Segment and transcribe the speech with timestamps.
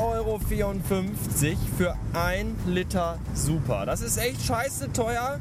[0.00, 3.84] Euro für ein Liter Super.
[3.86, 5.40] Das ist echt scheiße teuer.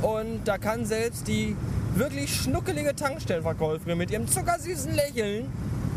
[0.00, 1.56] Und da kann selbst die
[1.94, 5.46] wirklich schnuckelige Tankstellenverkäuferin mit ihrem zuckersüßen Lächeln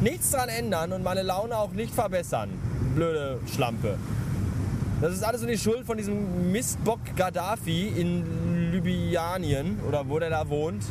[0.02, 2.49] nichts dran ändern und meine Laune auch nicht verbessern.
[2.95, 3.98] Blöde Schlampe.
[5.02, 10.30] Das ist alles so die Schuld von diesem Mistbock Gaddafi in Libyanien oder wo der
[10.30, 10.84] da wohnt.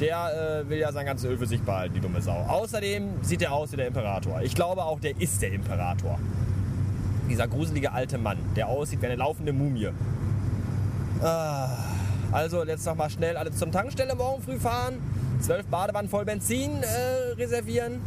[0.00, 2.36] Der äh, will ja sein ganzes Öl für sich behalten, die dumme Sau.
[2.48, 4.40] Außerdem sieht er aus wie der Imperator.
[4.42, 6.18] Ich glaube auch, der ist der Imperator.
[7.28, 9.90] Dieser gruselige alte Mann, der aussieht wie eine laufende Mumie.
[11.20, 11.68] Ah,
[12.30, 14.94] also jetzt noch mal schnell alle zum Tankstelle morgen früh fahren.
[15.40, 18.00] Zwölf Badewannen voll Benzin äh, reservieren.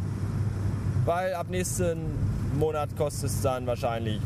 [1.04, 1.98] Weil ab nächsten
[2.58, 4.20] Monat kostet es dann wahrscheinlich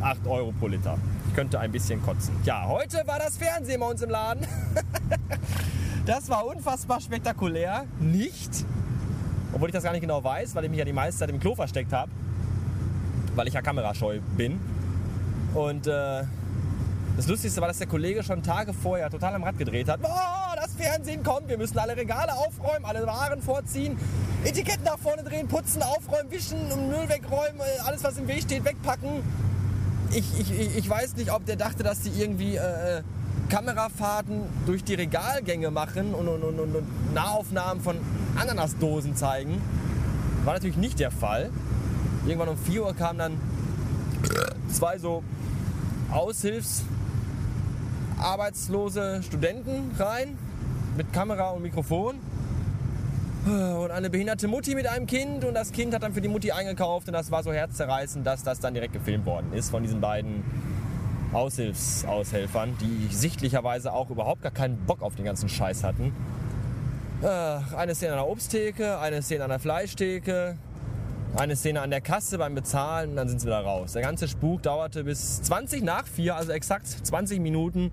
[0.00, 0.96] 8 Euro pro Liter.
[1.28, 2.34] Ich könnte ein bisschen kotzen.
[2.44, 4.46] Ja, heute war das Fernsehen bei uns im Laden.
[6.06, 7.86] das war unfassbar spektakulär.
[8.00, 8.64] Nicht.
[9.52, 11.40] Obwohl ich das gar nicht genau weiß, weil ich mich ja die meiste Zeit im
[11.40, 12.10] Klo versteckt habe.
[13.34, 14.58] Weil ich ja kamerascheu bin.
[15.54, 16.24] Und äh,
[17.16, 20.00] das Lustigste war, dass der Kollege schon Tage vorher total am Rad gedreht hat.
[20.02, 23.96] Oh, das Fernsehen kommt, wir müssen alle Regale aufräumen, alle Waren vorziehen,
[24.44, 29.22] Etiketten nach vorne drehen, putzen, aufräumen, wischen, Müll wegräumen, alles was im Weg steht, wegpacken.
[30.10, 33.02] Ich, ich, ich weiß nicht, ob der dachte, dass die irgendwie äh,
[33.48, 37.96] Kamerafahrten durch die Regalgänge machen und, und, und, und Nahaufnahmen von
[38.36, 39.60] Ananasdosen zeigen.
[40.44, 41.50] War natürlich nicht der Fall.
[42.26, 43.40] Irgendwann um 4 Uhr kamen dann
[44.72, 45.22] zwei so
[46.12, 46.82] Aushilfs-
[48.18, 50.38] arbeitslose Studenten rein
[50.96, 52.16] mit Kamera und Mikrofon.
[53.44, 56.50] Und eine behinderte Mutti mit einem Kind und das Kind hat dann für die Mutti
[56.50, 60.00] eingekauft und das war so herzzerreißend, dass das dann direkt gefilmt worden ist von diesen
[60.00, 60.42] beiden
[61.34, 66.12] Aushilfsaushelfern, die sichtlicherweise auch überhaupt gar keinen Bock auf den ganzen Scheiß hatten.
[67.22, 70.58] Eine Szene an der Obsttheke, eine Szene an der Fleischtheke,
[71.36, 73.92] eine Szene an der Kasse beim Bezahlen und dann sind sie wieder raus.
[73.92, 77.90] Der ganze Spuk dauerte bis 20 nach 4, also exakt 20 Minuten.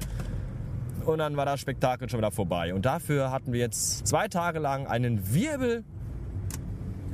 [1.05, 2.73] Und dann war das Spektakel schon wieder vorbei.
[2.73, 5.83] Und dafür hatten wir jetzt zwei Tage lang einen Wirbel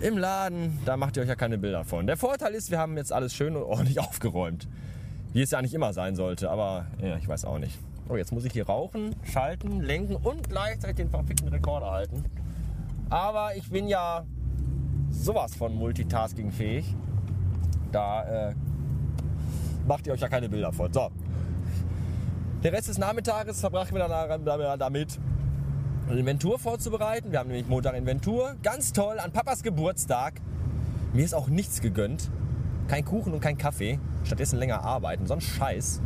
[0.02, 0.80] im Laden.
[0.86, 2.06] Da macht ihr euch ja keine Bilder von.
[2.08, 4.68] Der Vorteil ist, wir haben jetzt alles schön und ordentlich aufgeräumt.
[5.38, 7.78] Wie es ja eigentlich immer sein sollte, aber ja, ich weiß auch nicht.
[8.10, 12.26] Oh, jetzt muss ich hier rauchen, schalten, lenken und gleichzeitig den verfickten Rekorder halten.
[13.12, 14.26] Aber ich bin ja
[15.12, 16.96] sowas von multitaskingfähig.
[17.92, 18.56] Da äh,
[19.88, 20.92] macht ihr euch ja keine Bilder von.
[20.92, 21.12] So.
[22.64, 25.20] Der Rest des Nachmittages verbrachten wir dann damit,
[26.10, 27.32] eine Inventur vorzubereiten.
[27.32, 28.56] Wir haben nämlich Montag Inventur.
[28.64, 30.42] Ganz toll, an Papas Geburtstag.
[31.14, 32.32] Mir ist auch nichts gegönnt.
[32.88, 34.00] Kein Kuchen und kein Kaffee.
[34.24, 35.28] Stattdessen länger arbeiten.
[35.28, 36.02] So ein Scheiß.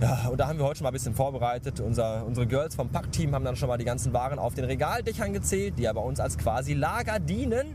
[0.00, 1.80] Ja, und da haben wir heute schon mal ein bisschen vorbereitet.
[1.80, 5.32] Unser, unsere Girls vom Packteam haben dann schon mal die ganzen Waren auf den Regaldächern
[5.32, 7.74] gezählt, die ja bei uns als quasi Lager dienen.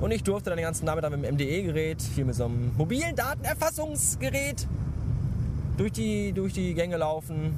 [0.00, 3.14] Und ich durfte dann den ganzen Nachmittag mit dem MDE-Gerät, hier mit so einem mobilen
[3.14, 4.66] Datenerfassungsgerät,
[5.76, 7.54] durch die, durch die Gänge laufen,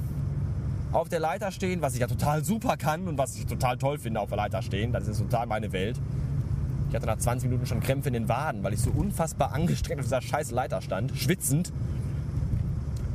[0.91, 3.97] auf der Leiter stehen, was ich ja total super kann und was ich total toll
[3.97, 4.91] finde, auf der Leiter stehen.
[4.91, 5.99] Das ist total meine Welt.
[6.95, 9.99] Ich hatte nach 20 Minuten schon Krämpfe in den Waden, weil ich so unfassbar angestrengt
[9.99, 11.73] auf dieser scheiß Leiter stand, schwitzend.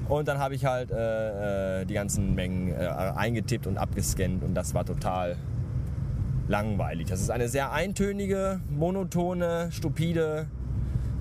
[0.07, 4.53] Und dann habe ich halt äh, äh, die ganzen Mengen äh, eingetippt und abgescannt und
[4.53, 5.39] das war total
[6.47, 7.09] langweilig.
[7.09, 10.49] Das ist eine sehr eintönige, monotone, stupide,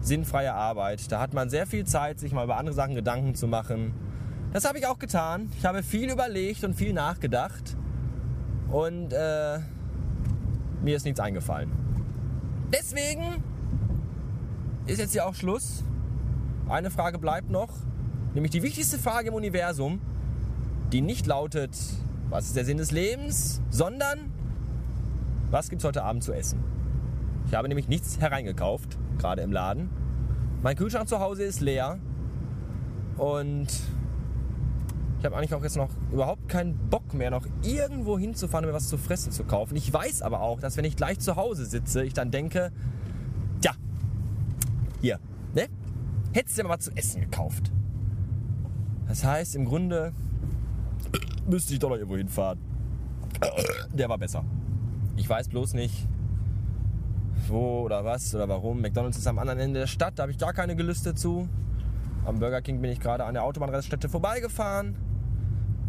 [0.02, 1.14] sinnfreie Arbeit.
[1.14, 3.94] Da hat man sehr viel Zeit, sich mal über andere Sachen Gedanken zu machen.
[4.52, 5.50] Das habe ich auch getan.
[5.58, 7.78] Ich habe viel überlegt und viel nachgedacht.
[8.68, 9.60] Und äh,
[10.84, 11.89] mir ist nichts eingefallen.
[12.72, 13.44] Deswegen
[14.86, 15.84] ist jetzt hier auch Schluss.
[16.68, 17.70] Eine Frage bleibt noch.
[18.34, 20.00] Nämlich die wichtigste Frage im Universum,
[20.92, 21.76] die nicht lautet,
[22.30, 24.32] was ist der Sinn des Lebens, sondern
[25.50, 26.64] was gibt es heute Abend zu essen?
[27.48, 29.90] Ich habe nämlich nichts hereingekauft, gerade im Laden.
[30.62, 31.98] Mein Kühlschrank zu Hause ist leer
[33.18, 33.68] und
[35.20, 38.76] ich habe eigentlich auch jetzt noch überhaupt keinen Bock mehr, noch irgendwo hinzufahren, um mir
[38.76, 39.76] was zu fressen zu kaufen.
[39.76, 42.72] Ich weiß aber auch, dass wenn ich gleich zu Hause sitze, ich dann denke,
[43.60, 43.74] tja,
[45.02, 45.20] hier,
[45.54, 45.68] ne?
[46.32, 47.72] Hättest du dir mal was zu essen gekauft.
[49.08, 50.14] Das heißt, im Grunde
[51.50, 52.60] müsste ich doch noch irgendwo hinfahren.
[53.92, 54.46] Der war besser.
[55.18, 56.08] Ich weiß bloß nicht,
[57.48, 58.80] wo oder was oder warum.
[58.80, 61.50] McDonalds ist am anderen Ende der Stadt, da habe ich gar keine Gelüste zu.
[62.26, 65.09] Am Burger King bin ich gerade an der Autobahnraststätte vorbeigefahren.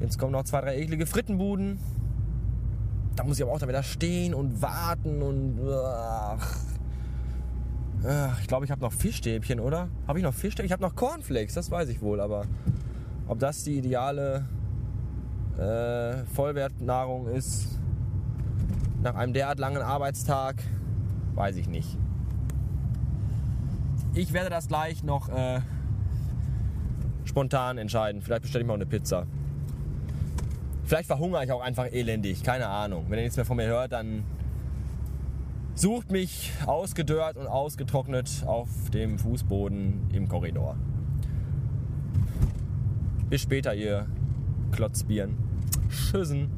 [0.00, 1.79] Jetzt kommen noch zwei, drei eklige Frittenbuden.
[3.17, 5.61] Da muss ich aber auch dann wieder stehen und warten und.
[8.02, 9.88] Ach, ich glaube, ich habe noch Fischstäbchen, oder?
[10.08, 10.67] Habe ich noch Fischstäbchen?
[10.67, 12.47] Ich habe noch Cornflakes, das weiß ich wohl, aber
[13.29, 14.47] ob das die ideale
[15.58, 17.79] äh, Vollwertnahrung ist
[19.02, 20.62] nach einem derart langen Arbeitstag,
[21.35, 21.99] weiß ich nicht.
[24.14, 25.61] ich werde das gleich noch äh,
[27.25, 28.23] spontan entscheiden.
[28.23, 29.26] Vielleicht bestelle ich mal eine Pizza.
[30.91, 33.05] Vielleicht verhungere ich auch einfach elendig, keine Ahnung.
[33.09, 34.25] Wenn ihr nichts mehr von mir hört, dann
[35.77, 40.75] sucht mich ausgedörrt und ausgetrocknet auf dem Fußboden im Korridor.
[43.29, 44.09] Bis später, ihr
[44.73, 45.39] Klotzbieren.
[45.91, 46.51] Tschüssen.